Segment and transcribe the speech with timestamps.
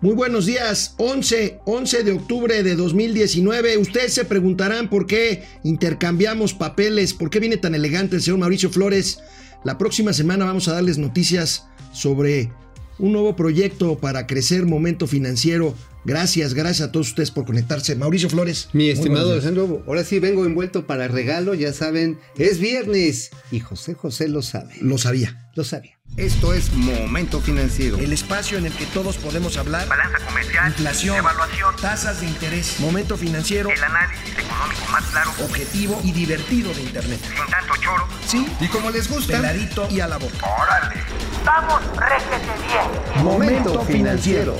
[0.00, 3.78] Muy buenos días, 11, 11 de octubre de 2019.
[3.78, 8.70] Ustedes se preguntarán por qué intercambiamos papeles, por qué viene tan elegante el señor Mauricio
[8.70, 9.18] Flores.
[9.64, 12.52] La próxima semana vamos a darles noticias sobre
[13.00, 15.74] un nuevo proyecto para crecer momento financiero.
[16.08, 17.94] Gracias, gracias a todos ustedes por conectarse.
[17.94, 18.70] Mauricio Flores.
[18.72, 23.92] Mi estimado Alejandro, ahora sí vengo envuelto para regalo, ya saben, es viernes y José
[23.92, 24.72] José lo sabe.
[24.80, 25.50] Lo sabía.
[25.54, 25.98] Lo sabía.
[26.16, 27.98] Esto es Momento Financiero.
[27.98, 29.86] El espacio en el que todos podemos hablar.
[29.86, 30.68] Balanza comercial.
[30.68, 31.18] Inflación.
[31.18, 31.76] Evaluación.
[31.76, 32.80] Tasas de interés.
[32.80, 33.68] Momento financiero.
[33.68, 35.30] El análisis económico más claro.
[35.44, 37.20] Objetivo y divertido de Internet.
[37.22, 38.08] Sin tanto choro.
[38.26, 38.46] Sí.
[38.60, 39.36] Y como les gusta.
[39.36, 40.38] Peladito y a la boca.
[40.38, 41.02] ¡Órale!
[41.44, 43.24] ¡Vamos, réjete bien!
[43.24, 44.56] Momento Financiero.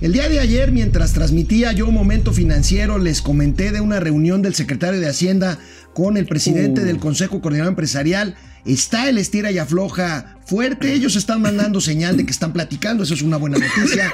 [0.00, 4.54] El día de ayer, mientras transmitía yo Momento Financiero, les comenté de una reunión del
[4.54, 5.58] secretario de Hacienda
[5.92, 6.84] con el presidente Uh.
[6.84, 8.34] del Consejo Coordinador Empresarial.
[8.64, 10.94] Está el estira y afloja fuerte.
[10.94, 13.02] Ellos están mandando señal de que están platicando.
[13.02, 14.10] Eso es una buena noticia.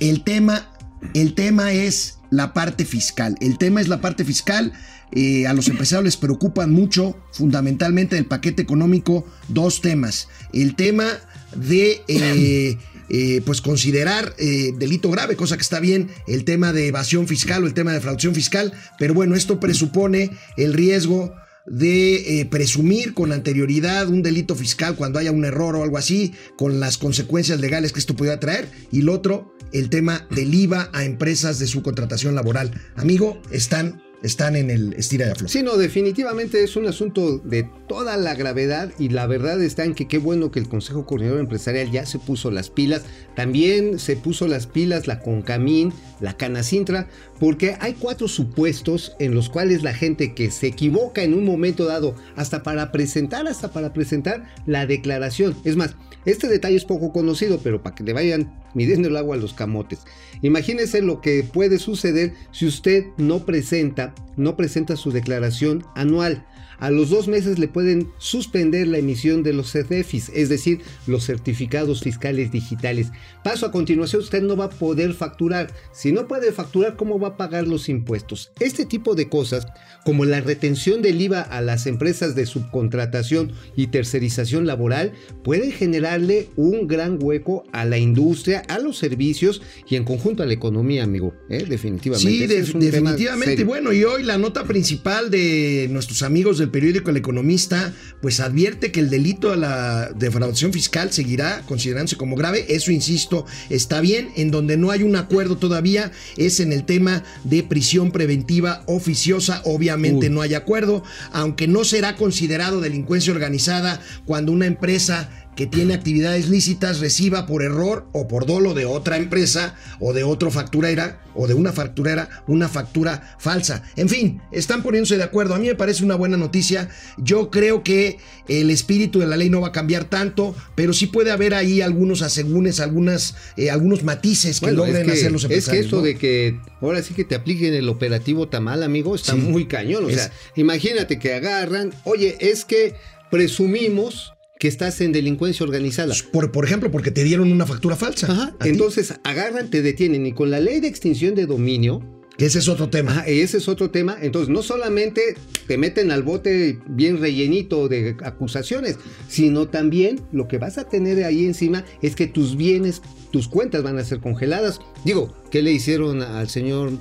[0.00, 0.68] El tema,
[1.14, 3.36] el tema es la parte fiscal.
[3.40, 4.74] El tema es la parte fiscal.
[5.12, 10.28] Eh, a los empresarios les preocupan mucho, fundamentalmente del paquete económico, dos temas.
[10.52, 11.06] El tema
[11.54, 12.76] de eh,
[13.08, 17.62] eh, pues considerar eh, delito grave, cosa que está bien, el tema de evasión fiscal
[17.62, 21.34] o el tema de defraudación fiscal, pero bueno, esto presupone el riesgo
[21.66, 26.32] de eh, presumir con anterioridad un delito fiscal cuando haya un error o algo así,
[26.56, 30.90] con las consecuencias legales que esto pudiera traer, y lo otro, el tema del IVA
[30.92, 32.70] a empresas de su contratación laboral.
[32.94, 35.52] Amigo, están, están en el estira de afloja.
[35.52, 39.94] Sí, no, definitivamente es un asunto de toda la gravedad y la verdad está en
[39.94, 43.02] que qué bueno que el Consejo Coordinador Empresarial ya se puso las pilas.
[43.34, 49.48] También se puso las pilas la Concamín, la Canacintra, porque hay cuatro supuestos en los
[49.48, 53.92] cuales la gente que se equivoca en un momento dado, hasta para presentar, hasta para
[53.92, 55.54] presentar la declaración.
[55.64, 59.34] Es más, este detalle es poco conocido, pero para que le vayan midiendo el agua
[59.36, 60.00] a los camotes.
[60.42, 66.46] Imagínense lo que puede suceder si usted no presenta, no presenta su declaración anual.
[66.78, 71.24] A los dos meses le pueden suspender la emisión de los CDFIs, es decir, los
[71.24, 73.08] certificados fiscales digitales.
[73.42, 75.72] Paso a continuación, usted no va a poder facturar.
[75.92, 78.50] Si no puede facturar, ¿cómo va a pagar los impuestos?
[78.60, 79.66] Este tipo de cosas,
[80.04, 86.48] como la retención del IVA a las empresas de subcontratación y tercerización laboral, pueden generarle
[86.56, 91.04] un gran hueco a la industria, a los servicios y en conjunto a la economía,
[91.04, 91.34] amigo.
[91.48, 91.64] ¿eh?
[91.68, 92.30] Definitivamente.
[92.30, 93.64] Sí, de- definitivamente.
[93.64, 98.90] Bueno, y hoy la nota principal de nuestros amigos del periódico El Economista, pues advierte
[98.92, 102.66] que el delito de la defraudación fiscal seguirá considerándose como grave.
[102.68, 104.30] Eso, insisto, está bien.
[104.36, 109.62] En donde no hay un acuerdo todavía es en el tema de prisión preventiva oficiosa.
[109.64, 110.34] Obviamente Uy.
[110.34, 116.48] no hay acuerdo, aunque no será considerado delincuencia organizada cuando una empresa que tiene actividades
[116.48, 121.46] lícitas reciba por error o por dolo de otra empresa o de otro facturera o
[121.46, 123.82] de una facturera una factura falsa.
[123.96, 125.54] En fin, están poniéndose de acuerdo.
[125.54, 126.88] A mí me parece una buena noticia.
[127.18, 128.18] Yo creo que
[128.48, 131.80] el espíritu de la ley no va a cambiar tanto, pero sí puede haber ahí
[131.80, 135.78] algunos asegúnes, algunas, eh, algunos matices que Bueno, logren es que, hacer los es que
[135.80, 136.02] eso ¿no?
[136.02, 139.38] de que ahora sí que te apliquen el operativo tamal, amigo, está Sí.
[139.38, 140.04] muy cañón.
[140.04, 142.94] O Es- sea, imagínate que agarran, oye, es que
[143.30, 146.14] presumimos que estás en delincuencia organizada.
[146.32, 148.30] por, por ejemplo, porque te dieron una factura falsa.
[148.32, 148.54] Ajá.
[148.58, 148.70] a ti.
[148.70, 152.02] Entonces agarran, te detienen y con la ley de extinción de dominio,
[152.38, 153.12] Que ese es otro tema.
[153.12, 154.16] ajá, ese es otro tema.
[154.20, 155.36] Entonces no solamente
[155.66, 161.24] te meten al bote bien rellenito de acusaciones, sino también lo que vas a tener
[161.24, 163.00] ahí encima es que tus bienes,
[163.30, 164.80] tus cuentas van a ser congeladas.
[165.04, 166.92] Digo, ¿qué le hicieron al señor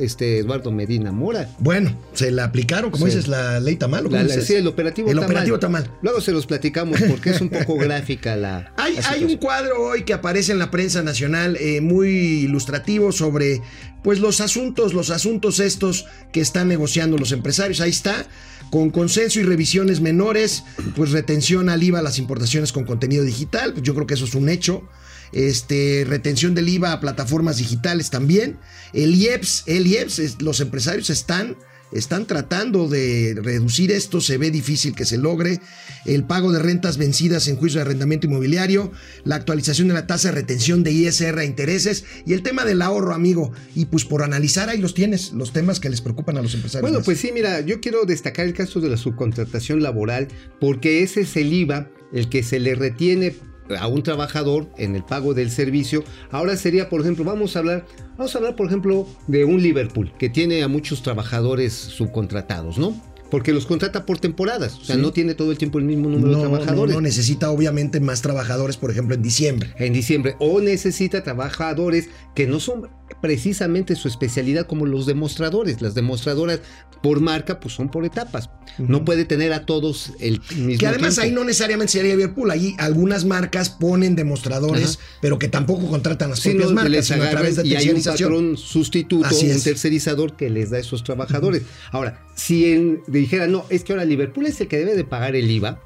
[0.00, 1.48] este, Eduardo Medina Mora?
[1.58, 3.12] Bueno, se la aplicaron, como Sí.
[3.12, 4.06] dices, la ley Tamal.
[4.06, 4.46] ¿o La- la- dices?
[4.46, 5.30] sí, el operativo El tamal.
[5.30, 5.90] operativo Tamal.
[6.02, 8.72] Luego se los platicamos porque es un poco gráfica la.
[8.76, 9.30] Hay, la hay situación.
[9.30, 12.08] un cuadro hoy que aparece en la prensa nacional eh, muy
[12.44, 13.62] ilustrativo sobre
[14.02, 17.80] pues los asuntos, los asuntos estos que están negociando los empresarios.
[17.80, 18.26] Ahí está,
[18.70, 20.62] con consenso y revisiones menores,
[20.94, 23.72] pues retención al IVA a las importaciones con contenido digital.
[23.72, 24.82] Pues yo creo que eso es un hecho.
[25.32, 28.58] Este, retención del IVA a plataformas digitales también.
[28.92, 31.56] El IEPS, el IEPS, los empresarios están
[31.92, 35.60] están tratando de reducir esto, se ve difícil que se logre.
[36.04, 38.92] El pago de rentas vencidas en juicio de arrendamiento inmobiliario,
[39.24, 42.82] la actualización de la tasa de retención de ISR a intereses y el tema del
[42.82, 43.52] ahorro, amigo.
[43.74, 46.90] Y pues por analizar ahí los tienes, los temas que les preocupan a los empresarios.
[46.90, 50.28] Bueno, pues sí, mira, yo quiero destacar el caso de la subcontratación laboral
[50.60, 53.34] porque ese es el IVA el que se le retiene
[53.78, 56.04] a un trabajador en el pago del servicio.
[56.30, 57.86] Ahora sería, por ejemplo, vamos a hablar,
[58.16, 62.94] vamos a hablar, por ejemplo, de un Liverpool que tiene a muchos trabajadores subcontratados, ¿no?
[63.30, 64.74] Porque los contrata por temporadas.
[64.80, 66.94] O sea, no tiene todo el tiempo el mismo número No, de no, trabajadores.
[66.94, 69.74] no, necesita obviamente más trabajadores, por ejemplo, en diciembre.
[69.78, 72.88] en diciembre o necesita trabajadores que no son
[73.22, 75.80] precisamente su especialidad como los demostradores.
[75.82, 76.60] Las demostradoras
[77.02, 78.50] por marca pues son por etapas.
[78.78, 81.20] No puede tener a todos el mismo Que además tiempo.
[81.22, 85.18] ahí no necesariamente sería Liverpool, ahí algunas marcas ponen demostradores, Ajá.
[85.22, 88.02] pero que tampoco contratan las Sí, propias no, marcas, a través de y hay un
[88.02, 89.64] patrón sustituto, Así un es.
[89.64, 91.62] tercerizador que les da a esos trabajadores.
[91.92, 95.36] Ahora, si en- dijera, no, es que ahora Liverpool es el que debe de pagar
[95.36, 95.82] el IVA,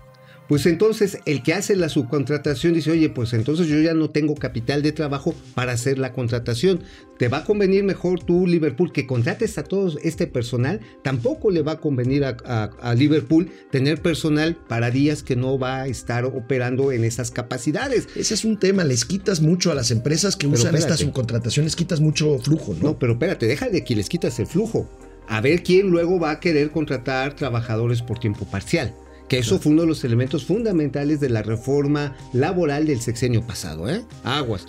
[0.49, 4.35] pues entonces el que hace la subcontratación dice, oye, pues entonces yo ya no tengo
[4.35, 6.83] capital de trabajo para hacer la contratación.
[7.17, 10.81] Te va a convenir mejor tú, Liverpool, que contrates a todo este personal.
[11.03, 15.59] Tampoco le va a convenir a, a- a Liverpool tener personal para días que no
[15.59, 18.09] va a estar operando en esas capacidades.
[18.15, 21.77] Ese es un tema, les quitas mucho a las empresas que Pero usan estas subcontrataciones,
[21.77, 22.89] quitas mucho flujo, ¿no?
[22.91, 24.87] No, pero espérate, deja de que les quitas el flujo.
[25.33, 28.93] A ver quién luego va a querer contratar trabajadores por tiempo parcial.
[29.29, 33.89] Que eso fue uno de los elementos fundamentales de la reforma laboral del sexenio pasado,
[33.89, 34.03] ¿eh?
[34.25, 34.67] Aguas.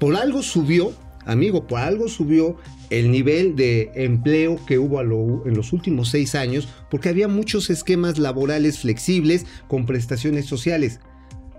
[0.00, 0.92] Por algo subió,
[1.24, 2.56] amigo, por algo subió
[2.90, 7.70] el nivel de empleo que hubo lo- en los últimos seis años, porque había muchos
[7.70, 10.98] esquemas laborales flexibles con prestaciones sociales.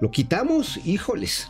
[0.02, 1.48] Lo quitamos, híjoles.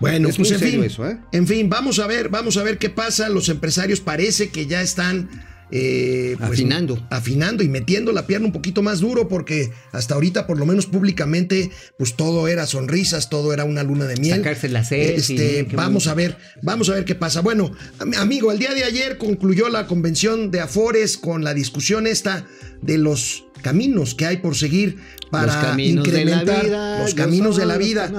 [0.00, 1.16] Bueno, Es pues muy en serio fin, eso, ¿eh?
[1.32, 3.30] en fin, vamos a ver, vamos a ver qué pasa.
[3.30, 5.30] Los empresarios parece que ya están
[5.72, 7.04] eh, pues, Afinando.
[7.10, 10.86] afinando y metiendo la pierna un poquito más duro, porque hasta ahorita, por lo menos
[10.86, 14.36] públicamente, pues todo era sonrisas, todo era una luna de miel.
[14.38, 16.10] Sacarse la Este, vamos bonito.
[16.10, 17.40] a ver, vamos a ver qué pasa.
[17.40, 22.06] Bueno, am- amigo, el día de ayer concluyó la convención de Afores con la discusión
[22.06, 22.46] esta
[22.82, 24.98] de los caminos que hay por seguir
[25.30, 28.12] para Los caminos incrementar los caminos de la vida.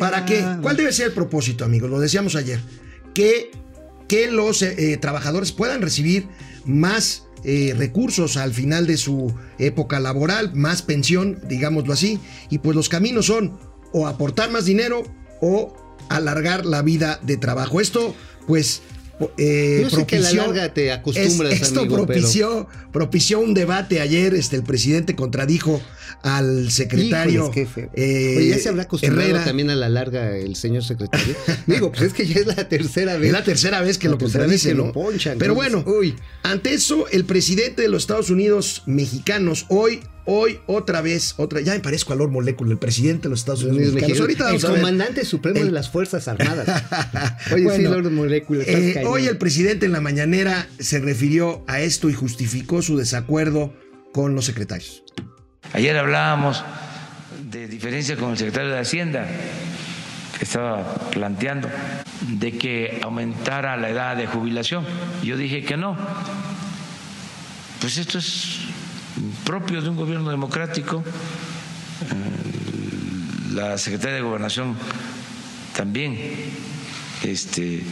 [0.00, 0.44] ¿Para qué?
[0.62, 1.88] ¿Cuál debe ser el propósito, amigos?
[1.88, 2.58] Lo decíamos ayer.
[3.14, 3.50] Que,
[4.08, 6.26] que los eh, eh, trabajadores puedan recibir
[6.64, 12.18] más eh, recursos al final de su época laboral, más pensión, digámoslo así.
[12.50, 13.58] Y pues los caminos son
[13.92, 15.04] o aportar más dinero
[15.40, 15.76] o
[16.08, 17.80] alargar la vida de trabajo.
[17.80, 18.14] Esto,
[18.46, 18.82] pues.
[19.38, 23.40] Eh, Yo sé que a la larga te acostumbras, es- esto amigo, pero- propició, propició
[23.40, 24.34] un debate ayer.
[24.34, 25.80] Este, el presidente contradijo
[26.22, 27.50] al secretario.
[27.52, 29.44] Híjoles, qué eh, Oye, ya se habrá acostumbrado Herrera.
[29.44, 31.34] también a la larga el señor secretario.
[31.66, 33.26] Digo, pues es que ya es la tercera vez.
[33.28, 34.86] Es la tercera vez que La lo contradice, que ¿no?
[34.86, 36.14] lo ponchan, Pero bueno, uy.
[36.42, 41.72] ante eso, el presidente de los Estados Unidos mexicanos, hoy, hoy, otra vez, otra, ya
[41.72, 44.20] me parezco a Lord Molecule, el presidente de los Estados Unidos mexicanos.
[44.20, 46.68] Ahorita el comandante supremo El- de las Fuerzas Armadas.
[47.52, 52.10] Oye, sí, Lord Molecule, eh, hoy el presidente en la mañanera se refirió a esto
[52.10, 53.72] y justificó su desacuerdo
[54.12, 55.02] con los secretarios.
[55.72, 56.62] Ayer hablábamos
[57.50, 59.26] de diferencia con el secretario de Hacienda,
[60.38, 61.68] que estaba planteando
[62.38, 64.84] de que aumentara la edad de jubilación.
[65.24, 65.96] Yo dije que no.
[67.80, 68.58] Pues esto es
[69.48, 71.02] propio de un gobierno democrático.
[72.02, 74.76] Eh, La secretaria de Gobernación
[75.74, 76.18] también
[77.24, 77.82] este,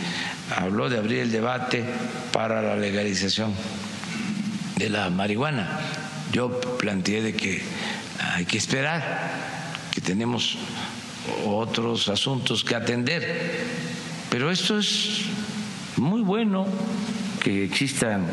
[0.55, 1.83] habló de abrir el debate
[2.31, 3.55] para la legalización
[4.77, 5.81] de la marihuana.
[6.31, 7.63] Yo planteé de que
[8.21, 9.01] hay que esperar,
[9.93, 10.59] que tenemos
[11.47, 13.23] otros asuntos que atender,
[14.29, 15.23] pero esto es
[15.97, 16.67] muy bueno
[17.43, 18.27] que existan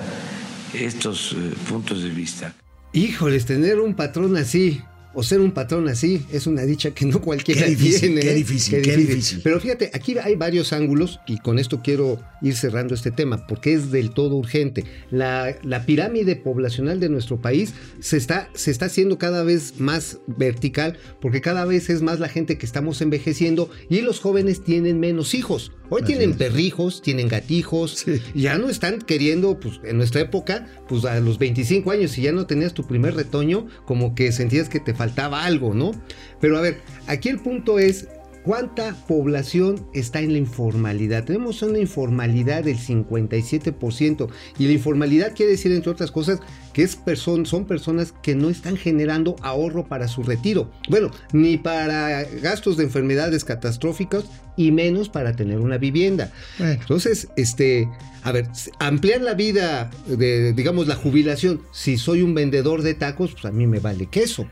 [0.74, 2.54] estos eh, puntos de vista.
[2.94, 4.82] Híjoles, tener un patrón así.
[5.16, 8.22] O ser un patrón así es una dicha que no cualquiera Qué difícil, tiene.
[8.22, 8.34] qué ¿eh?
[8.34, 9.42] difícil, qué difícil.
[9.44, 13.74] Pero fíjate, aquí hay varios ángulos y con esto quiero ir cerrando este tema porque
[13.74, 14.86] es del todo urgente.
[15.12, 20.18] La, la pirámide poblacional de nuestro país se está, se está haciendo cada vez más
[20.26, 25.00] vertical porque cada vez es más la gente que estamos envejeciendo y los jóvenes tienen
[25.00, 25.74] menos hijos.
[25.94, 26.38] Hoy Así tienen es.
[26.38, 28.20] perrijos, tienen gatijos, Sí.
[28.34, 32.32] ya no están queriendo, pues en nuestra época, pues a los 25 años, si ya
[32.32, 35.92] no tenías tu primer retoño, como que sentías que te faltaba algo, ¿no?
[36.42, 38.08] Pero a ver, aquí el punto es,
[38.44, 41.26] ¿cuánta población está en la informalidad?
[41.26, 46.40] Tenemos una informalidad del 57%, y la informalidad quiere decir, entre otras cosas,
[46.74, 50.72] que es person- son personas que no están generando ahorro para su retiro.
[50.90, 54.24] Bueno, ni para gastos de enfermedades catastróficas
[54.58, 56.32] y menos para tener una vivienda.
[56.58, 56.74] Bueno.
[56.74, 57.88] Entonces, este,
[58.24, 58.48] a ver,
[58.80, 63.52] ampliar la vida de, digamos, la jubilación, si soy un vendedor de tacos, pues a
[63.52, 64.48] mí me vale queso.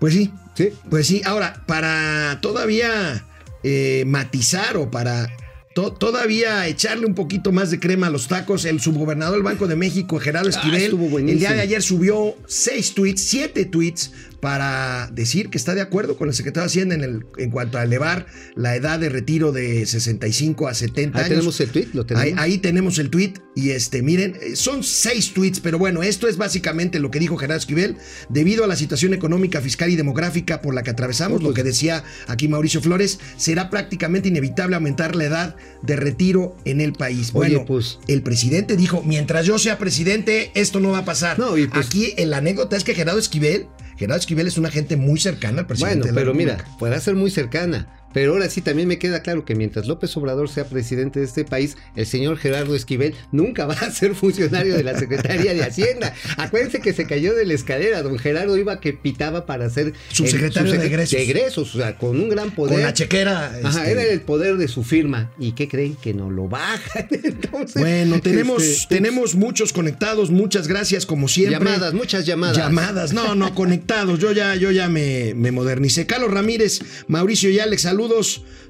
[0.00, 0.68] Pues sí, Sí.
[0.90, 3.24] Pues sí, ahora, para todavía
[3.62, 5.30] eh, matizar o para
[5.74, 9.66] to- todavía echarle un poquito más de crema a los tacos, el subgobernador del Banco
[9.66, 10.90] de México, Gerardo Ah, Esquivel,
[11.28, 16.16] el día de ayer subió seis tweets, siete tweets, para decir que está de acuerdo
[16.16, 19.52] con el secretario de Hacienda en, el, en cuanto a elevar la edad de retiro
[19.52, 21.28] de 65 a 70 Ahí años.
[21.36, 22.26] tenemos el tweet, lo tenemos.
[22.26, 26.26] Ahí, ahí tenemos el tweet y este, miren, eh, son seis tweets, pero bueno, esto
[26.26, 27.96] es básicamente lo que dijo Gerardo Esquivel,
[28.30, 31.62] debido a la situación económica, fiscal y demográfica por la que atravesamos, No, lo pues-
[31.62, 36.94] que decía aquí Mauricio Flores, será prácticamente inevitable aumentar la edad de retiro en el
[36.94, 37.30] país.
[37.32, 41.38] Oye, Bueno, pues- el presidente dijo, mientras yo sea presidente, esto no va a pasar.
[41.38, 43.68] No, y pues- aquí la anécdota es que Gerardo Esquivel,
[44.02, 45.98] Gerardo Esquivel es una gente muy cercana al presidente.
[45.98, 47.86] Bueno, de la pero mira, podrá ser muy cercana.
[48.12, 51.44] Pero ahora sí también me queda claro que mientras López Obrador sea presidente de este
[51.44, 56.14] país, el señor Gerardo Esquivel nunca va a ser funcionario de la Secretaría de Hacienda.
[56.36, 58.02] Acuérdense que se cayó de la escalera.
[58.02, 61.12] Don Gerardo iba que pitaba para ser Subsecretario el- de egresos.
[61.12, 62.74] De egresos, o sea, con un gran poder.
[62.74, 63.58] Con la chequera.
[63.62, 65.30] Ajá, este, era el poder de su firma.
[65.38, 65.96] ¿Y qué creen?
[65.96, 67.08] Que no lo bajan.
[67.22, 71.58] Entonces, Bueno, tenemos, este, tenemos muchos conectados, muchas gracias como siempre.
[71.58, 72.56] llamadas, muchas llamadas.
[72.56, 74.18] Llamadas, no, no, conectados.
[74.18, 76.06] Yo ya, yo ya me, me modernicé.
[76.06, 78.01] Carlos Ramírez, Mauricio y Alex, saludos.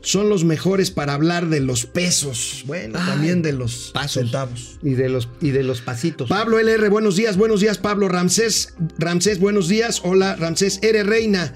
[0.02, 2.64] Son los mejores para hablar de los pesos.
[2.66, 4.24] Bueno, Ay, también de los pasos.
[4.24, 4.78] centavos.
[4.82, 6.28] Y de los, y de los pasitos.
[6.28, 8.74] Pablo LR, buenos días, buenos días, Pablo Ramsés.
[8.98, 10.00] Ramsés, buenos días.
[10.04, 11.02] Hola, Ramsés R.
[11.04, 11.54] Reina.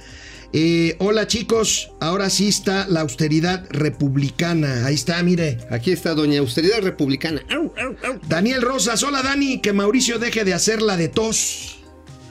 [0.52, 4.86] Eh, hola chicos, ahora sí está la austeridad republicana.
[4.86, 5.58] Ahí está, mire.
[5.70, 7.42] Aquí está Doña Austeridad Republicana.
[7.50, 8.20] Au, au, au.
[8.28, 11.78] Daniel Rosas, hola Dani, que Mauricio deje de hacer la de tos.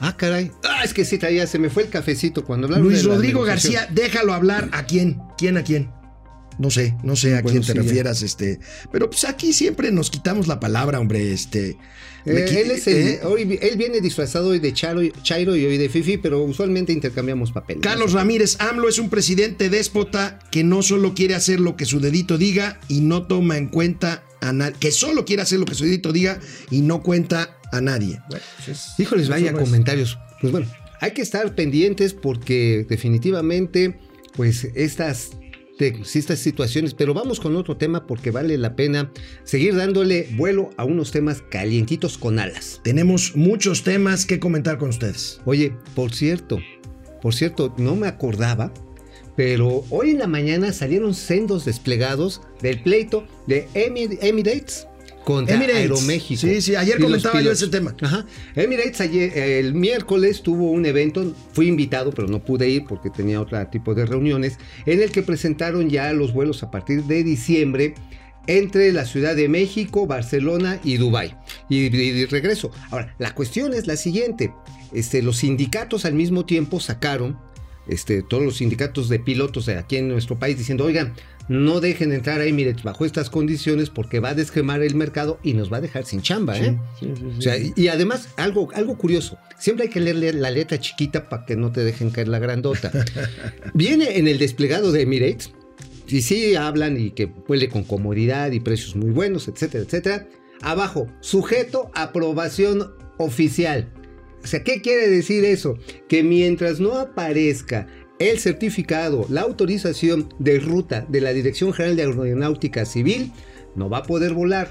[0.00, 0.50] Ah, caray.
[0.64, 3.42] Ah, es que sí, traía, se me fue el cafecito cuando hablaron Luis de Rodrigo.
[3.42, 4.68] García, déjalo hablar.
[4.72, 5.18] ¿A quién?
[5.38, 5.90] ¿Quién a quién?
[6.58, 7.82] No sé, no sé a Bueno, quién te sí, ya.
[7.82, 8.60] refieras, este.
[8.90, 11.76] Pero pues aquí siempre nos quitamos la palabra, hombre, este.
[12.24, 13.20] Eh, él, es el- ¿eh?
[13.24, 17.52] hoy, él viene disfrazado hoy de Charo, Chairo y hoy de Fifi, pero usualmente intercambiamos
[17.52, 17.82] papeles.
[17.82, 22.00] Carlos Ramírez, AMLO es un presidente déspota que no solo quiere hacer lo que su
[22.00, 24.72] dedito diga y no toma en cuenta a.
[24.72, 26.38] Que solo quiere hacer lo que su dedito diga
[26.70, 28.20] y no cuenta a nadie.
[28.28, 30.18] Bueno, pues es- Híjoles, vaya no comentarios.
[30.40, 30.66] Pues bueno,
[31.00, 33.98] hay que estar pendientes porque definitivamente,
[34.36, 35.30] pues estas,
[35.78, 39.10] sí, estas situaciones, pero vamos con otro tema porque vale la pena
[39.44, 42.80] seguir dándole vuelo a unos temas calientitos con alas.
[42.84, 45.40] Tenemos muchos temas que comentar con ustedes.
[45.44, 46.58] Oye, por cierto,
[47.22, 48.72] por cierto, no me acordaba,
[49.36, 54.86] pero hoy en la mañana salieron sendos desplegados del pleito de Emir- Emirates
[55.24, 55.82] contra Emirates.
[55.82, 56.40] Aeroméxico.
[56.40, 57.94] Sí, sí, ayer comentaba yo ese tema.
[58.00, 58.24] Ajá.
[58.54, 63.40] Emirates ayer, el miércoles tuvo un evento, fui invitado, pero no pude ir porque tenía
[63.40, 67.94] otro tipo de reuniones, en el que presentaron ya los vuelos a partir de diciembre
[68.46, 71.34] entre la Ciudad de México, Barcelona y Dubái.
[71.68, 72.70] Y, y- y regreso.
[72.92, 74.52] Ahora, la cuestión es la siguiente.
[74.92, 77.36] Este, los sindicatos al mismo tiempo sacaron,
[77.88, 81.14] este, todos los sindicatos de pilotos aquí en nuestro país diciendo, oigan,
[81.48, 85.52] no dejen entrar a Emirates bajo estas condiciones porque va a desquemar el mercado y
[85.52, 86.76] nos va a dejar sin chamba, ¿eh?
[87.38, 91.46] O sea, y, además, algo, algo curioso, siempre hay que leer la letra chiquita para
[91.46, 92.90] que no te dejen caer la grandota.
[93.74, 95.52] Viene en el desplegado de Emirates,
[96.08, 100.26] y sí hablan y que huele con comodidad y precios muy buenos, etcétera, etcétera.
[100.62, 103.92] Abajo, sujeto aprobación oficial.
[104.46, 105.76] O sea, ¿qué quiere decir eso?
[106.08, 107.88] Que mientras no aparezca
[108.20, 113.32] el certificado, la autorización de ruta de la Dirección General de Aeronáutica Civil,
[113.74, 114.70] no va a poder volar.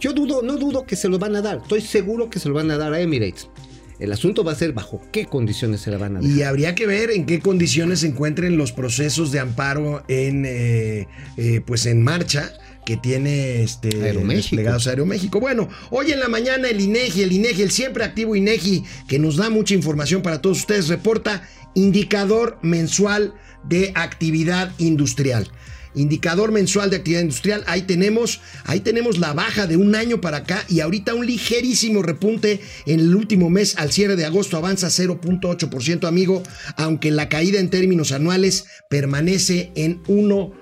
[0.00, 1.58] Yo dudo, no dudo que se lo van a dar.
[1.58, 3.50] Estoy seguro que se lo van a dar a Emirates.
[3.98, 6.30] El asunto va a ser bajo qué condiciones se la van a dar.
[6.30, 11.08] Y habría que ver en qué condiciones se encuentren los procesos de amparo en, eh,
[11.36, 14.56] eh, pues en marcha que tiene este Aeroméxico.
[14.56, 15.40] desplegados Aeroméxico.
[15.40, 19.36] Bueno, hoy en la mañana el INEGI, el INEGI, el siempre activo INEGI, que nos
[19.36, 23.34] da mucha información para todos ustedes, reporta indicador mensual
[23.64, 25.50] de actividad industrial.
[25.94, 30.38] Indicador mensual de actividad industrial, ahí tenemos, ahí tenemos la baja de un año para
[30.38, 34.86] acá y ahorita un ligerísimo repunte en el último mes al cierre de agosto avanza
[34.86, 36.44] 0.8% amigo,
[36.76, 40.59] aunque la caída en términos anuales permanece en 1%.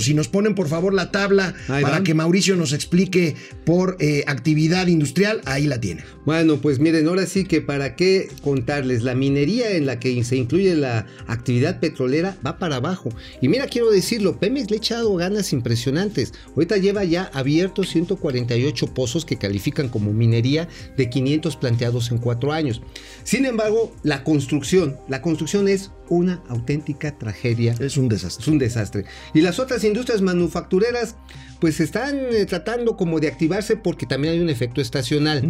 [0.00, 4.86] Si nos ponen por favor la tabla para que Mauricio nos explique por eh, actividad
[4.86, 6.02] industrial, ahí la tiene.
[6.24, 10.36] Bueno, pues miren, ahora sí que para qué contarles, la minería en la que se
[10.36, 13.10] incluye la actividad petrolera va para abajo.
[13.42, 16.32] Y mira, quiero decirlo, Pemex le ha echado ganas impresionantes.
[16.56, 22.52] Ahorita lleva ya abiertos 148 pozos que califican como minería de 500 planteados en cuatro
[22.52, 22.80] años.
[23.24, 28.42] Sin embargo, la construcción, la construcción es una auténtica tragedia Es un desastre.
[28.42, 29.04] es un desastre.
[29.32, 31.16] Y las otras industrias manufactureras,
[31.60, 35.42] pues están eh, tratando como de activarse porque también hay un efecto estacional.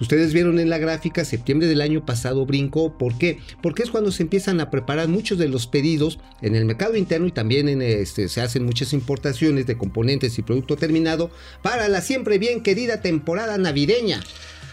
[0.00, 2.96] Ustedes vieron en la gráfica, septiembre del año pasado brincó.
[2.98, 3.38] ¿Por qué?
[3.62, 7.26] Porque es cuando se empiezan a preparar muchos de los pedidos en el mercado interno
[7.26, 11.30] y también en este, se hacen muchas importaciones de componentes y producto terminado
[11.62, 14.20] para la siempre bien querida temporada navideña.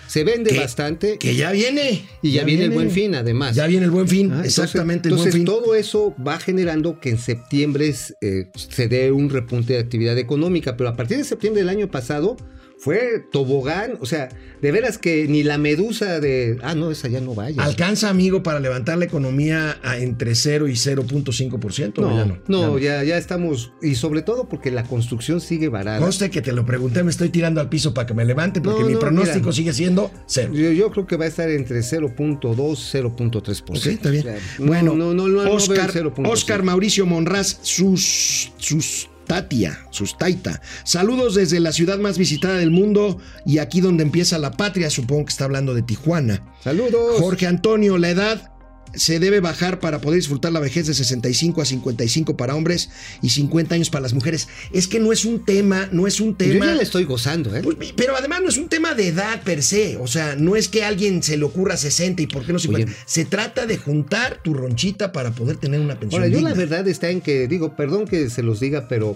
[0.09, 2.03] Se vende Que- bastante Que ya viene.
[2.23, 3.55] y ya, viene, el buen fin, además.
[3.55, 5.09] Ya viene el buen fin, Ah, entonces- exactamente.
[5.09, 5.45] Entonces, fin.
[5.45, 10.75] todo eso va generando que en septiembre eh, se dé un repunte de actividad económica,
[10.75, 12.37] pero a partir de septiembre del año pasado
[12.79, 14.29] fue tobogán, o sea,
[14.61, 17.61] de veras que ni la medusa de, ah, no, esa ya no vaya.
[17.61, 21.99] ¿Alcanza, amigo, para levantar la economía a entre 0 y 0.5%?
[21.99, 25.67] no, ¿O ya no, no, ya, ya estamos, y sobre todo porque la construcción sigue
[25.67, 25.99] barata.
[25.99, 28.81] Conste que te lo pregunté, me estoy tirando al piso para que me levante, porque
[28.81, 29.53] No, mi no, pronóstico mira.
[29.53, 30.53] sigue siendo cero.
[30.53, 33.69] Yo, yo creo que va a estar entre 0.2 0.3%.
[33.69, 34.21] Ok, está bien.
[34.25, 36.29] O sea, no, bueno, no, no, no, no Oscar, 0.5.
[36.29, 40.59] Oscar Mauricio Monraz, sus, sus Tatia, sus Taita.
[40.83, 45.25] Saludos desde la ciudad más visitada del mundo y aquí donde empieza la patria, supongo
[45.25, 46.43] que está hablando de Tijuana.
[46.63, 47.19] Saludos.
[47.19, 48.51] Jorge Antonio, la edad
[48.93, 52.89] se debe bajar para poder disfrutar la vejez de 65 a 55 para hombres
[53.21, 54.47] y 50 años para las mujeres.
[54.73, 56.65] Es que no es un tema, no es un Yo tema.
[56.65, 57.61] ya la estoy gozando, ¿eh?
[57.61, 60.67] Pues, pero además no es un tema de edad per se, o sea, no es
[60.67, 62.91] que a alguien se le ocurra 60 y por qué no 50.
[62.91, 62.99] Oye.
[63.05, 66.21] Se trata de juntar tu ronchita para poder tener una pensión.
[66.21, 66.51] Ahora, yo digna.
[66.51, 69.15] la verdad está en que, digo, perdón que se los diga, pero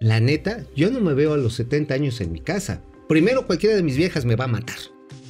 [0.00, 2.82] la neta, yo no me veo a los 70 años en mi casa.
[3.08, 4.76] Primero, cualquiera de mis viejas me va a matar.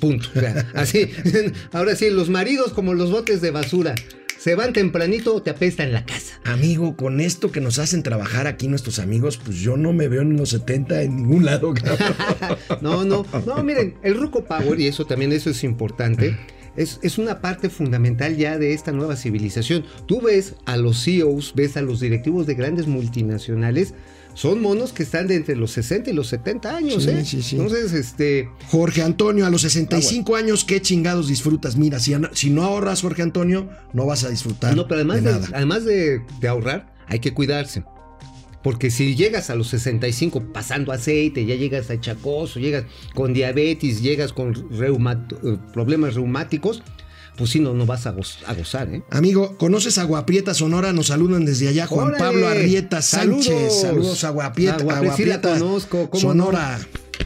[0.02, 0.28] Punto.
[0.34, 1.12] O sea, así.
[1.72, 3.94] Ahora sí, los maridos como los botes de basura.
[4.36, 6.40] Se van tempranito o te apestan la casa.
[6.42, 10.22] Amigo, con esto que nos hacen trabajar aquí nuestros amigos, pues yo no me veo
[10.22, 11.72] en los 70 en ningún lado.
[12.80, 16.36] No, no, no, miren, el Ruco Power, y eso también eso es importante,
[16.76, 19.84] es, es una parte fundamental ya de esta nueva civilización.
[20.06, 23.94] Tú ves a los CEOs, ves a los directivos de grandes multinacionales,
[24.34, 27.24] son monos que están de entre los 60 y los 70 años, Sí, ¿eh?
[27.24, 27.56] sí, sí.
[27.56, 31.76] Entonces, este, Jorge Antonio, a los Ah, 65 años, ¿qué chingados disfrutas?
[31.76, 35.32] Mira, si, si no ahorras, Jorge Antonio, no vas a disfrutar no, pero además, de
[35.32, 35.48] de, nada.
[35.54, 37.84] además de, de ahorrar, hay que cuidarse.
[38.62, 44.00] Porque si llegas a los 65 pasando aceite, ya llegas a chacoso, llegas con diabetes,
[44.02, 44.54] llegas con
[45.72, 46.82] problemas reumáticos,
[47.36, 49.02] pues sí, no, no vas a, goz- a gozar, ¿eh?
[49.10, 50.92] Amigo, ¿conoces a Guaprieta Sonora?
[50.92, 52.18] Nos saludan desde allá Juan ¡Órale!
[52.24, 53.46] Pablo Arrieta Sánchez.
[53.46, 53.80] ¡Saludos!
[53.80, 54.74] Saludos a Guaprieta.
[54.76, 56.78] A Guaprieta, sí la conozco, ¿cómo Sonora.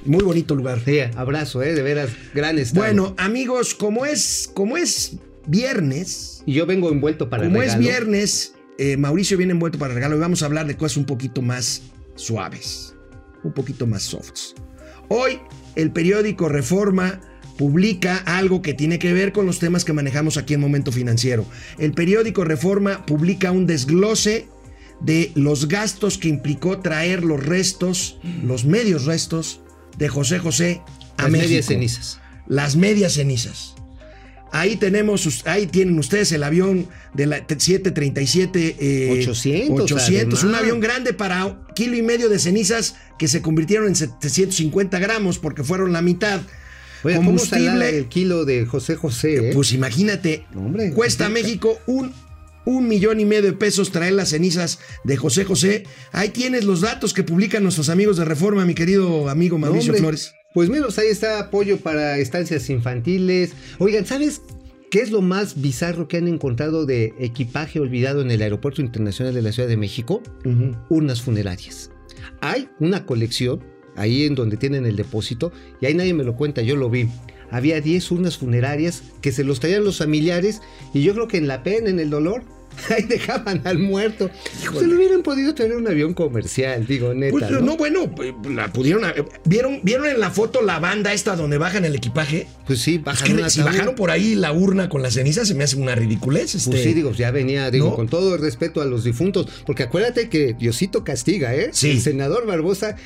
[0.05, 0.81] Muy bonito lugar.
[0.85, 1.75] Sí, abrazo, ¿eh?
[1.75, 2.85] De veras, gran estado.
[2.85, 5.13] Bueno, amigos, como es, como es
[5.47, 7.81] viernes, Y yo vengo envuelto para como es regalo.
[7.81, 11.41] viernes, eh, Mauricio viene envuelto para regalo y vamos a hablar de cosas un poquito
[11.43, 11.83] más
[12.15, 12.95] suaves,
[13.43, 14.55] un poquito más softs.
[15.09, 15.39] Hoy
[15.77, 17.21] el periódico Reforma
[17.57, 21.47] publica algo que tiene que ver con los temas que manejamos aquí en Momento Financiero.
[21.79, 24.49] El periódico Reforma publica un desglose
[25.01, 29.61] de los gastos que implicó traer los restos, los medios restos
[29.99, 30.83] de José José
[31.17, 31.49] a Las México.
[31.49, 32.21] medias cenizas.
[32.47, 33.75] Las medias cenizas.
[34.53, 40.81] Ahí tenemos, ahí tienen ustedes el avión de la 737 eh, 800, 800, un avión
[40.81, 45.93] grande para kilo y medio de cenizas que se convirtieron en 750 gramos porque fueron
[45.93, 46.41] la mitad.
[47.05, 49.51] Oye, ¿cómo Combustible, el kilo de José José, eh?
[49.55, 52.13] pues imagínate, hombre, cuesta a pues, México un,
[52.65, 55.85] un millón y medio de pesos traer las cenizas de José José.
[56.13, 60.01] Ahí tienes los datos que publican nuestros amigos de Reforma, mi querido amigo Mauricio hombre.
[60.01, 60.33] Flores.
[60.53, 63.53] Pues mira, ahí está apoyo para estancias infantiles.
[63.79, 64.41] Oigan, ¿sabes
[64.91, 69.35] qué es lo más bizarro que han encontrado de equipaje olvidado en el Aeropuerto Internacional
[69.35, 70.23] de la Ciudad de México?
[70.89, 71.91] Urnas funerarias.
[72.41, 73.63] Hay una colección
[73.97, 77.09] ahí en donde tienen el depósito y ahí nadie me lo cuenta, yo lo vi.
[77.51, 80.61] Había 10 urnas funerarias que se los traían los familiares
[80.93, 82.43] y yo creo que en la pena, en el dolor,
[82.91, 84.31] ahí dejaban al muerto.
[84.61, 87.33] Se lo hubieran podido tener un avión comercial, digo, neta.
[87.33, 87.61] Pues, ¿no?
[87.61, 89.03] no, bueno, pues, la pudieron.
[89.45, 92.47] ¿Vieron, ¿Vieron en la foto la banda esta donde bajan el equipaje?
[92.67, 95.45] Pues sí, Es bajan que un si bajaron por ahí la urna con la ceniza,
[95.45, 96.55] se me hace una ridiculez.
[96.55, 96.71] Este.
[96.71, 97.97] Pues sí, digo, ya venía, digo, ¿No?
[97.97, 101.71] con todo el respeto a los difuntos, porque acuérdate que Diosito castiga, ¿eh?
[101.73, 101.91] Sí.
[101.91, 102.97] El senador Barbosa,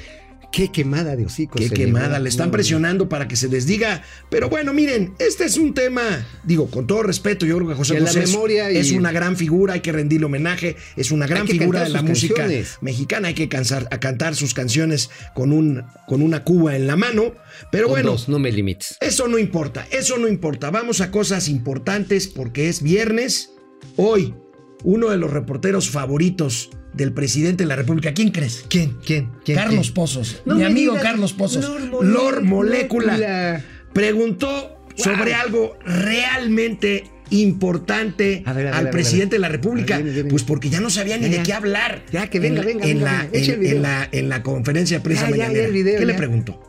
[0.52, 1.58] qué quemada de hocico.
[1.58, 4.02] Qué se quemada, le están presionando para que se desdiga.
[4.30, 7.94] Pero bueno, miren, este es un tema, digo, con todo respeto, yo creo que José
[8.08, 8.30] José es-
[8.72, 12.02] y- es una gran figura, hay que rendirle homenaje, es una gran figura de la
[12.02, 12.78] música canciones.
[12.80, 16.96] mexicana, hay que cansar, a cantar sus canciones con, un, con una cuba en la
[16.96, 17.34] mano.
[17.70, 18.96] Pero Con bueno, dos, no me limites.
[19.00, 20.70] Eso no importa, eso no importa.
[20.70, 23.50] Vamos a cosas importantes porque es viernes.
[23.96, 24.34] Hoy,
[24.82, 28.12] uno de los reporteros favoritos del presidente de la República.
[28.14, 28.64] ¿Quién crees?
[28.68, 28.96] ¿Quién?
[29.04, 29.30] ¿Quién?
[29.44, 29.56] ¿Quién?
[29.58, 29.94] Carlos ¿Quién?
[29.94, 30.42] Pozos.
[30.44, 31.04] No mi amigo digas.
[31.04, 31.64] Carlos Pozos.
[31.64, 33.12] Lord Lord, Molécula.
[33.12, 33.64] Molécula.
[33.92, 39.48] Preguntó sobre algo realmente importante A ver, a ver, a al ver, presidente de la
[39.48, 39.94] República.
[39.94, 40.30] A ver, viene, viene.
[40.30, 42.02] Pues porque ya no sabía ni Ya, de qué hablar.
[42.12, 43.52] Ya, que venga, En- venga, en venga, la, venga.
[43.70, 46.60] En- la, en la conferencia de prensa Ya, video, ¿Qué le preguntó?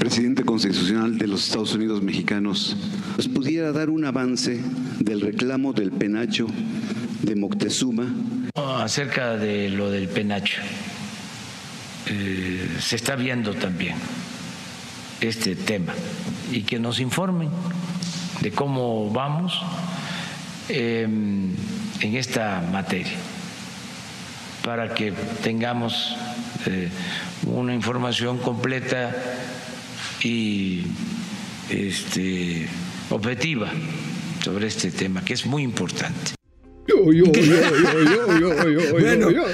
[0.00, 2.74] presidente constitucional de los Estados Unidos mexicanos,
[3.18, 4.58] ¿nos pudiera dar un avance
[4.98, 6.46] del reclamo del penacho
[7.22, 8.06] de Moctezuma?
[8.54, 10.60] Acerca de lo del penacho,
[12.06, 13.96] eh, se está viendo también
[15.20, 15.92] este tema
[16.50, 17.50] y que nos informen
[18.40, 19.60] de cómo vamos
[20.68, 23.12] eh, en esta materia
[24.64, 26.16] para que tengamos
[26.66, 26.88] eh,
[27.46, 29.14] una información completa
[30.22, 30.84] y
[31.70, 32.68] este,
[33.10, 33.70] objetiva
[34.44, 36.39] sobre este tema, que es muy importante.
[36.90, 39.30] Yo, yo, yo, yo, yo, yo, yo, Bueno.
[39.30, 39.44] yo.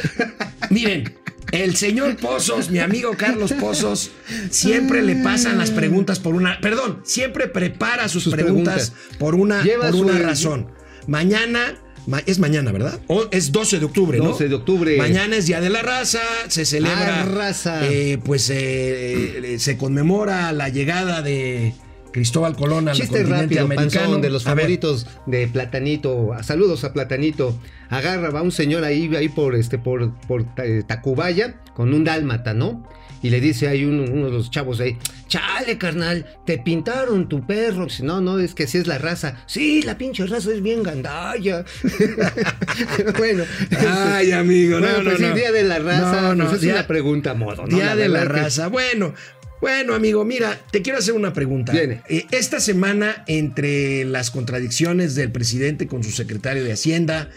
[0.70, 1.12] Miren,
[1.52, 4.10] el señor Pozos, mi amigo Carlos Pozos,
[4.50, 6.60] siempre le pasan las preguntas por una.
[6.60, 9.18] Perdón, siempre prepara sus, Sus preguntas, preguntas.
[9.18, 10.68] por una, Lleva por una razón.
[11.06, 11.76] Mañana.
[12.06, 13.00] ma- es mañana, ¿verdad?
[13.08, 14.26] O es 12 de octubre, ¿no?
[14.30, 14.96] 12 de octubre.
[14.96, 17.22] Mañana es Día de la Raza, se celebra.
[17.22, 17.80] Ah, raza.
[17.90, 21.74] eh, pues eh, eh, se conmemora la llegada de
[22.16, 24.04] Cristóbal Colón al Chiste continente rápido, americano.
[24.06, 26.30] panzón, de los favoritos de Platanito.
[26.42, 27.54] Saludos a Platanito.
[27.90, 32.54] Agarra, va un señor ahí, ahí por este, por, por eh, Tacubaya, con un dálmata,
[32.54, 32.88] ¿no?
[33.22, 34.96] Y le dice ahí uno, uno de los chavos ahí,
[35.28, 37.84] chale, carnal, te pintaron tu perro.
[37.84, 39.36] Dice, no, no, es que así es la raza.
[39.46, 41.64] Sí, la pinche raza es bien gandalla.
[43.18, 43.44] bueno.
[43.88, 45.34] Ay, amigo, no, bueno, no, pues sí, no.
[45.34, 47.76] Día de la raza, No, no, pues es día- una pregunta a modo, ¿no?
[47.76, 48.68] Día de la verdad que- raza.
[48.68, 49.14] Bueno,
[49.60, 51.72] bueno, amigo, mira, te quiero hacer una pregunta.
[51.72, 52.02] Viene.
[52.08, 57.30] Eh, esta semana, entre las contradicciones del presidente con su secretario de Hacienda,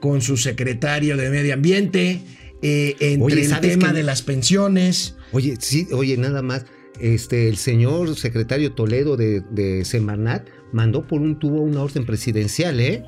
[0.00, 2.20] con su secretario de Medio Ambiente,
[2.62, 5.16] eh, entre Oye, el ¿sabes tema de las pensiones.
[5.32, 6.64] Oye, sí, oye, nada más.
[7.00, 12.78] Este, el señor secretario Toledo de, de Semarnat mandó por un tubo una orden presidencial,
[12.80, 13.02] ¿eh?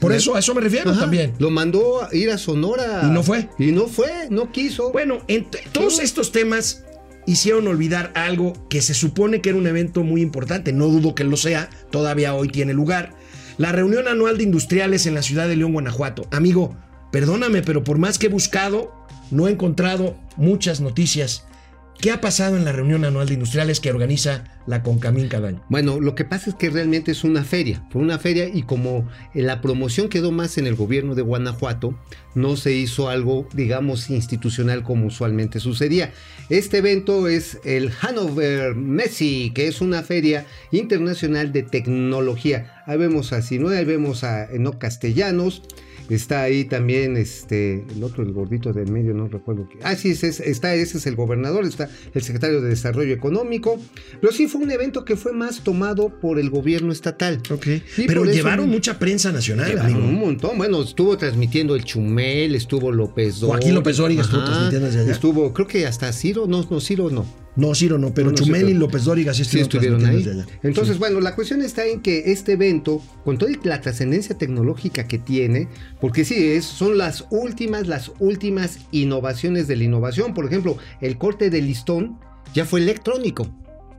[0.00, 1.32] Por eso, a eso me refiero Ajá, también.
[1.38, 3.02] Lo mandó a ir a Sonora.
[3.04, 3.48] Y no fue.
[3.58, 4.92] Y no fue, no quiso.
[4.92, 6.84] Bueno, entre todos estos temas
[7.26, 10.72] hicieron olvidar algo que se supone que era un evento muy importante.
[10.72, 13.14] No dudo que lo sea, todavía hoy tiene lugar.
[13.58, 16.28] La reunión anual de industriales en la ciudad de León, Guanajuato.
[16.30, 16.76] Amigo,
[17.10, 18.92] perdóname, pero por más que he buscado,
[19.30, 21.45] no he encontrado muchas noticias.
[22.00, 25.64] ¿Qué ha pasado en la reunión anual de industriales que organiza la Concamín cada año?
[25.70, 29.08] Bueno, lo que pasa es que realmente es una feria, fue una feria y como
[29.32, 31.98] la promoción quedó más en el gobierno de Guanajuato,
[32.34, 36.12] no se hizo algo, digamos, institucional como usualmente sucedía.
[36.50, 42.82] Este evento es el Hanover Messi, que es una feria internacional de tecnología.
[42.86, 45.62] Ahí vemos a Sinue, ahí vemos a Enoch Castellanos.
[46.08, 49.78] Está ahí también este, el otro, el gordito del medio, no recuerdo qué.
[49.82, 53.78] Ah, sí, ese es, está, ese es el gobernador, está el secretario de Desarrollo Económico.
[54.20, 57.40] Pero sí fue un evento que fue más tomado por el gobierno estatal.
[57.62, 60.08] Sí, Pero eso- llevaron mucha prensa nacional, Llevaron amigo.
[60.08, 60.58] un montón.
[60.58, 63.48] Bueno, estuvo transmitiendo el Chumel, estuvo López Dóriga.
[63.58, 65.12] Joaquín López Dóriga estuvo transmitiendo desde allá.
[65.12, 67.26] Estuvo, creo que hasta Ciro, no, no, Ciro no.
[67.56, 70.38] No, Ciro no, pero No, no, Chumel sí, y López Dóriga sí Sí estuvieron, estuvieron
[70.38, 70.40] ahí.
[70.44, 70.58] allá.
[70.62, 70.98] Entonces, Sí.
[71.00, 75.68] bueno, la cuestión está en que este evento, con toda la trascendencia tecnológica que tiene,
[76.00, 80.34] porque sí, es, son las últimas, las últimas innovaciones de la innovación.
[80.34, 82.18] Por ejemplo, el corte de listón
[82.54, 83.48] ya fue electrónico.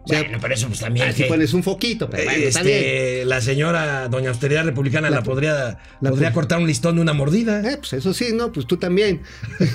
[0.08, 1.10] O sea, Bueno, pero eso pues también.
[1.10, 1.28] así ¿qué?
[1.30, 2.46] pones un foquito, pero bueno.
[2.46, 6.96] Este, la señora Doña Austeridad Republicana la, La- podría, la podría pod- cortar un listón
[6.96, 7.60] de una mordida.
[7.70, 9.22] Eh, pues eso sí, no, pues tú también.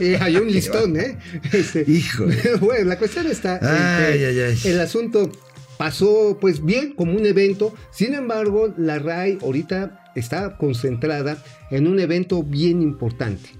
[0.00, 1.16] Eh, Hay un listón, ¿eh?
[1.52, 2.26] Este, Hijo.
[2.60, 4.58] bueno, la cuestión está en Ay, que ay, ay.
[4.64, 5.30] el asunto
[5.78, 7.74] pasó pues bien como un evento.
[7.90, 13.50] Sin embargo, la RAI ahorita está concentrada en un evento bien importante.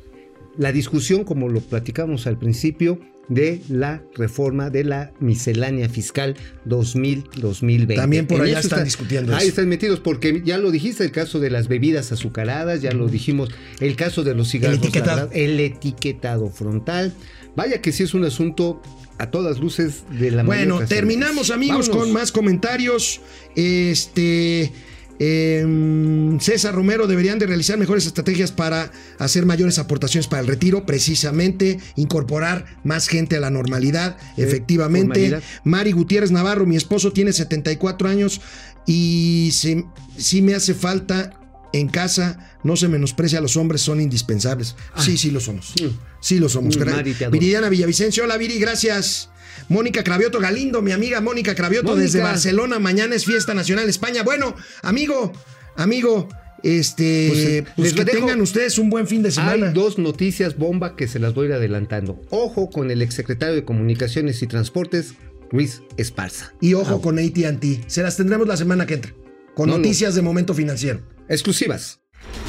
[0.56, 6.34] La discusión, como lo platicamos al principio, de la reforma de la miscelánea fiscal
[6.66, 7.94] 2000-2020.
[7.96, 9.48] También por En allá están discutiendo Ahí eso.
[9.50, 13.50] están metidos porque ya lo dijiste, el caso de las bebidas azucaradas, ya lo dijimos,
[13.80, 15.16] el caso de los cigarros, El etiquetado.
[15.28, 17.12] verdad, el etiquetado frontal.
[17.56, 18.80] Vaya que sí es un asunto
[19.18, 22.04] a todas luces de la Bueno, terminamos amigos Vámonos.
[22.06, 23.20] con más comentarios.
[23.56, 24.72] Este
[25.18, 30.86] em, César Romero deberían de realizar mejores estrategias para hacer mayores aportaciones para el retiro,
[30.86, 35.20] precisamente incorporar más gente a la normalidad, efectivamente.
[35.20, 35.42] normalidad.
[35.64, 38.40] Mari Gutiérrez Navarro, mi esposo tiene 74 años
[38.86, 39.84] y si,
[40.16, 41.38] si me hace falta
[41.72, 44.74] en casa, no se menosprecia a los hombres, son indispensables.
[44.96, 45.74] Sí, sí lo somos.
[46.20, 46.76] Sí lo somos.
[46.76, 47.30] Mm.
[47.30, 49.30] Viridiana Villavicencio, hola Viri, gracias.
[49.68, 52.02] Mónica Cravioto Galindo, mi amiga Mónica Cravioto Mónica.
[52.04, 54.22] desde Barcelona, mañana es fiesta nacional España.
[54.22, 55.32] Bueno, amigo,
[55.76, 56.28] amigo,
[56.62, 59.68] este, Pues, eh, pues les que dejo- tengan ustedes un buen fin de semana.
[59.68, 62.20] Hay dos noticias bomba que se las voy a ir adelantando.
[62.30, 65.14] Ojo con el exsecretario de Comunicaciones y Transportes,
[65.50, 66.52] Luis Esparza.
[66.60, 69.12] Y ojo con AT&T, se las tendremos la semana que entra,
[69.54, 69.78] con No, no.
[69.78, 71.00] noticias de momento financiero.
[71.28, 72.00] Exclusivas.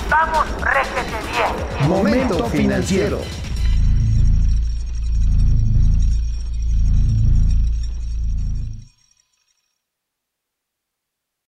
[0.09, 1.89] Vamos, réjete bien.
[1.89, 3.19] Momento financiero.